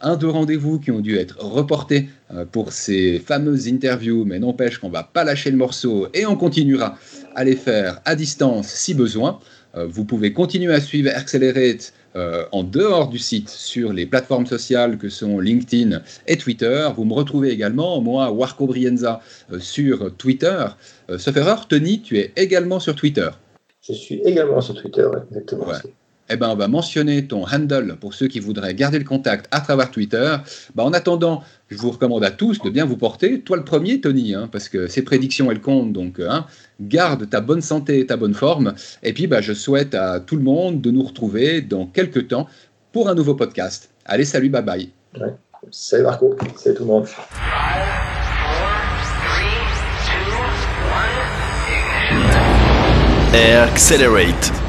[0.00, 2.08] un, deux rendez-vous qui ont dû être reportés
[2.52, 6.36] pour ces fameuses interviews, mais n'empêche qu'on ne va pas lâcher le morceau et on
[6.36, 6.98] continuera
[7.34, 9.38] à les faire à distance si besoin.
[9.74, 14.96] Vous pouvez continuer à suivre Accelerate euh, en dehors du site sur les plateformes sociales
[14.96, 16.88] que sont LinkedIn et Twitter.
[16.96, 19.20] Vous me retrouvez également, moi, Warco Brienza,
[19.52, 20.64] euh, sur Twitter.
[21.10, 23.28] Euh, sauf erreur, Tony, tu es également sur Twitter.
[23.82, 25.66] Je suis également sur Twitter, exactement
[26.28, 29.60] eh ben, on va mentionner ton handle pour ceux qui voudraient garder le contact à
[29.60, 30.36] travers Twitter.
[30.74, 33.40] Ben, en attendant, je vous recommande à tous de bien vous porter.
[33.40, 35.92] Toi le premier, Tony, hein, parce que ces prédictions, elles comptent.
[35.92, 36.46] Donc, hein,
[36.80, 38.74] garde ta bonne santé et ta bonne forme.
[39.02, 42.46] Et puis, ben, je souhaite à tout le monde de nous retrouver dans quelques temps
[42.92, 43.90] pour un nouveau podcast.
[44.04, 44.90] Allez, salut, bye bye.
[45.70, 47.06] Salut Marco, salut tout le monde.
[53.34, 54.65] Accelerate